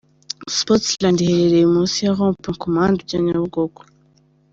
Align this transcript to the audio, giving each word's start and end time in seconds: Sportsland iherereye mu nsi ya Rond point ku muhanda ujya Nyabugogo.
Sportsland 0.57 1.17
iherereye 1.21 1.65
mu 1.73 1.79
nsi 1.85 1.99
ya 2.05 2.13
Rond 2.17 2.37
point 2.43 2.59
ku 2.61 2.67
muhanda 2.73 2.97
ujya 3.03 3.19
Nyabugogo. 3.23 3.81